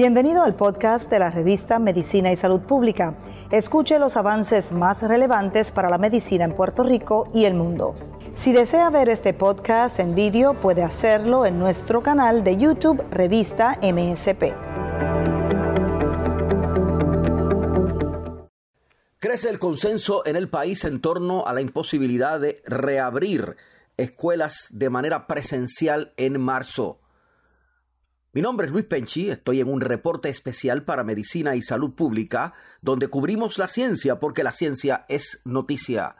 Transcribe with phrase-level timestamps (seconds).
[0.00, 3.18] Bienvenido al podcast de la revista Medicina y Salud Pública.
[3.50, 7.94] Escuche los avances más relevantes para la medicina en Puerto Rico y el mundo.
[8.32, 13.78] Si desea ver este podcast en vídeo, puede hacerlo en nuestro canal de YouTube Revista
[13.82, 14.54] MSP.
[19.18, 23.54] Crece el consenso en el país en torno a la imposibilidad de reabrir
[23.98, 27.00] escuelas de manera presencial en marzo.
[28.32, 32.54] Mi nombre es Luis Penchi, estoy en un reporte especial para Medicina y Salud Pública,
[32.80, 36.14] donde cubrimos la ciencia porque la ciencia es noticia.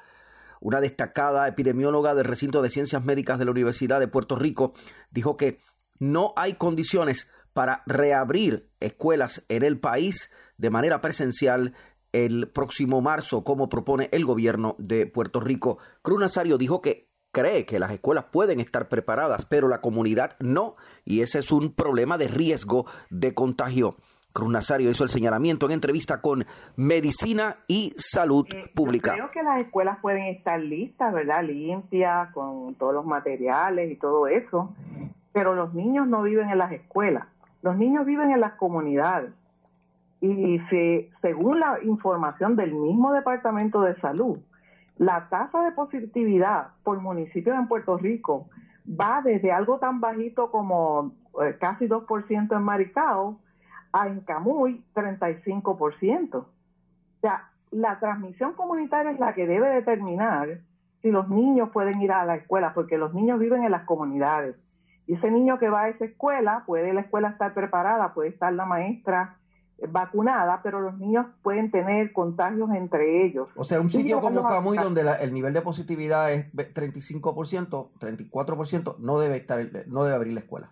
[0.60, 4.72] Una destacada epidemióloga del recinto de ciencias médicas de la Universidad de Puerto Rico
[5.12, 5.60] dijo que
[6.00, 11.74] no hay condiciones para reabrir escuelas en el país de manera presencial
[12.10, 15.78] el próximo marzo, como propone el gobierno de Puerto Rico.
[16.02, 20.74] Cruz Nazario dijo que cree que las escuelas pueden estar preparadas, pero la comunidad no,
[21.04, 23.96] y ese es un problema de riesgo de contagio.
[24.32, 26.44] Cruz Nazario hizo el señalamiento en entrevista con
[26.76, 29.14] Medicina y Salud eh, Pública.
[29.14, 31.42] creo que las escuelas pueden estar listas, ¿verdad?
[31.42, 34.72] Limpias, con todos los materiales y todo eso,
[35.32, 37.26] pero los niños no viven en las escuelas,
[37.62, 39.32] los niños viven en las comunidades.
[40.22, 40.60] Y
[41.22, 44.38] según la información del mismo Departamento de Salud,
[45.00, 48.50] la tasa de positividad por municipio en Puerto Rico
[48.86, 53.40] va desde algo tan bajito como eh, casi 2% en Maricao
[53.94, 56.34] a en Camuy 35%.
[56.34, 56.46] O
[57.22, 60.60] sea, la transmisión comunitaria es la que debe determinar
[61.00, 64.54] si los niños pueden ir a la escuela, porque los niños viven en las comunidades.
[65.06, 68.52] Y ese niño que va a esa escuela, puede la escuela estar preparada, puede estar
[68.52, 69.38] la maestra
[69.88, 73.48] vacunada, pero los niños pueden tener contagios entre ellos.
[73.56, 79.18] O sea, un sitio como Camuy donde el nivel de positividad es 35%, 34%, no
[79.18, 80.70] debe estar no debe abrir la escuela.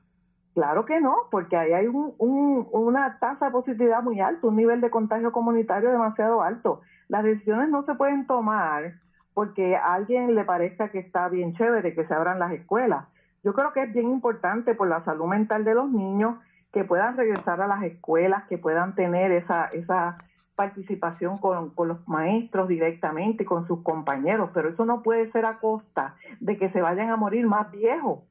[0.54, 4.80] Claro que no, porque ahí hay un, una tasa de positividad muy alta, un nivel
[4.80, 6.80] de contagio comunitario demasiado alto.
[7.06, 8.94] Las decisiones no se pueden tomar
[9.34, 13.06] porque a alguien le parezca que está bien chévere que se abran las escuelas.
[13.44, 16.34] Yo creo que es bien importante por la salud mental de los niños
[16.72, 20.18] que puedan regresar a las escuelas, que puedan tener esa, esa
[20.58, 26.16] participación con, los maestros directamente, con sus compañeros, pero eso no puede ser a costa
[26.40, 28.24] de que se vayan a morir más viejos.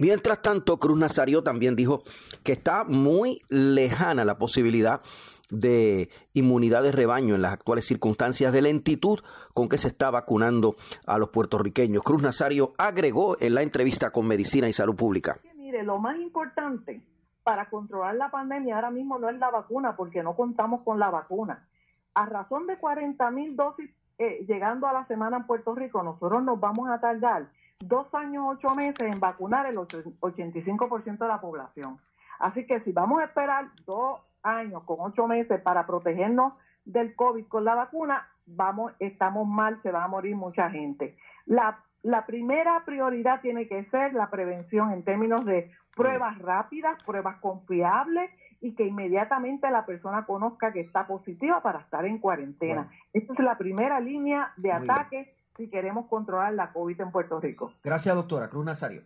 [0.00, 2.02] Mientras tanto, Cruz Nazario también dijo
[2.42, 5.02] que está muy lejana la posibilidad
[5.50, 9.20] de inmunidad de rebaño en las actuales circunstancias de lentitud
[9.52, 12.02] con que se está vacunando a los puertorriqueños.
[12.02, 15.38] Cruz Nazario agregó en la entrevista con Medicina y Salud Pública.
[15.54, 17.02] Mire, lo más importante
[17.48, 21.08] para controlar la pandemia ahora mismo no es la vacuna, porque no contamos con la
[21.08, 21.66] vacuna.
[22.12, 26.42] A razón de 40 mil dosis eh, llegando a la semana en Puerto Rico, nosotros
[26.42, 27.46] nos vamos a tardar
[27.80, 31.98] dos años, ocho meses en vacunar el 85% de la población.
[32.38, 36.52] Así que si vamos a esperar dos años con ocho meses para protegernos
[36.84, 41.16] del COVID con la vacuna, vamos, estamos mal, se va a morir mucha gente.
[41.46, 47.36] La la primera prioridad tiene que ser la prevención en términos de pruebas rápidas, pruebas
[47.40, 52.90] confiables y que inmediatamente la persona conozca que está positiva para estar en cuarentena.
[53.12, 57.72] Esta es la primera línea de ataque si queremos controlar la COVID en Puerto Rico.
[57.82, 59.02] Gracias, doctora Cruz Nazario.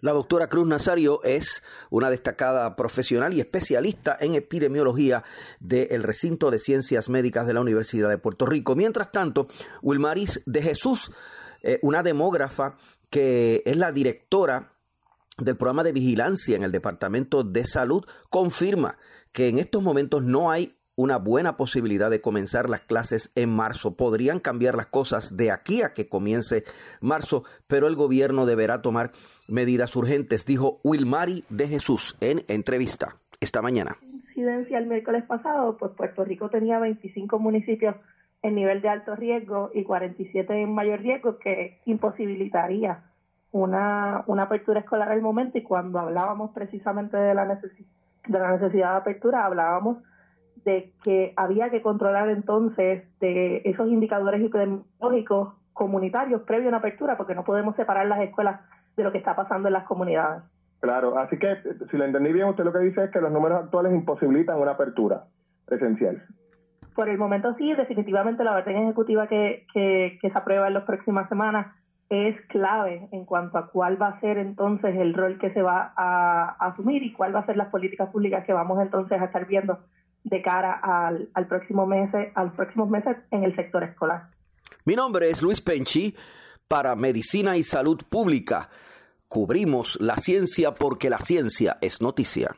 [0.00, 5.24] La doctora Cruz Nazario es una destacada profesional y especialista en epidemiología
[5.58, 8.76] del recinto de ciencias médicas de la Universidad de Puerto Rico.
[8.76, 9.48] Mientras tanto,
[9.82, 11.10] Wilmaris de Jesús
[11.62, 12.76] eh, una demógrafa
[13.10, 14.77] que es la directora
[15.38, 18.98] del programa de vigilancia en el Departamento de Salud, confirma
[19.32, 23.96] que en estos momentos no hay una buena posibilidad de comenzar las clases en marzo.
[23.96, 26.64] Podrían cambiar las cosas de aquí a que comience
[27.00, 29.12] marzo, pero el gobierno deberá tomar
[29.46, 33.96] medidas urgentes, dijo Wilmari de Jesús en entrevista esta mañana.
[34.02, 37.94] Incidencia el miércoles pasado, pues Puerto Rico tenía 25 municipios
[38.42, 43.04] en nivel de alto riesgo y 47 en mayor riesgo, que imposibilitaría
[43.52, 45.58] una, una apertura escolar al momento.
[45.58, 49.98] Y cuando hablábamos precisamente de la, de la necesidad de apertura, hablábamos
[50.64, 57.16] de que había que controlar entonces de esos indicadores epidemiológicos comunitarios previo a una apertura,
[57.16, 58.60] porque no podemos separar las escuelas
[58.96, 60.42] de lo que está pasando en las comunidades.
[60.80, 61.56] Claro, así que
[61.90, 64.72] si lo entendí bien, usted lo que dice es que los números actuales imposibilitan una
[64.72, 65.24] apertura
[65.66, 66.22] presencial
[66.98, 71.28] por el momento sí, definitivamente la orden ejecutiva que, que, se aprueba en las próximas
[71.28, 71.68] semanas
[72.10, 75.92] es clave en cuanto a cuál va a ser entonces el rol que se va
[75.96, 79.46] a, asumir y cuál va a ser las políticas públicas que vamos entonces a estar
[79.46, 79.78] viendo
[80.24, 84.28] de cara al, al próximo mes, al próximos meses en el sector escolar.
[84.84, 86.14] Mi nombre es Luis Penchi
[86.66, 88.68] para Medicina y Salud Pública.
[89.28, 92.56] Cubrimos la ciencia porque la ciencia es noticia.